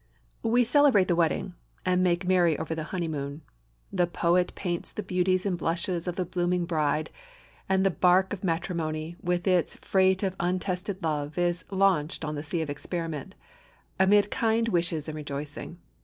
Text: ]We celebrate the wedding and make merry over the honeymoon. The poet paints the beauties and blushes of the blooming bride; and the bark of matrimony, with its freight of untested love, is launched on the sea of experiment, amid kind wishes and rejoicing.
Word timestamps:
]We 0.55 0.63
celebrate 0.63 1.07
the 1.07 1.15
wedding 1.15 1.53
and 1.85 2.01
make 2.01 2.27
merry 2.27 2.57
over 2.57 2.73
the 2.73 2.85
honeymoon. 2.89 3.43
The 3.93 4.07
poet 4.07 4.51
paints 4.55 4.91
the 4.91 5.03
beauties 5.03 5.45
and 5.45 5.59
blushes 5.59 6.07
of 6.07 6.15
the 6.15 6.25
blooming 6.25 6.65
bride; 6.65 7.11
and 7.69 7.85
the 7.85 7.91
bark 7.91 8.33
of 8.33 8.43
matrimony, 8.43 9.15
with 9.21 9.47
its 9.47 9.75
freight 9.75 10.23
of 10.23 10.35
untested 10.39 11.03
love, 11.03 11.37
is 11.37 11.65
launched 11.69 12.25
on 12.25 12.33
the 12.33 12.41
sea 12.41 12.63
of 12.63 12.69
experiment, 12.71 13.35
amid 13.99 14.31
kind 14.31 14.69
wishes 14.69 15.07
and 15.07 15.15
rejoicing. 15.15 15.77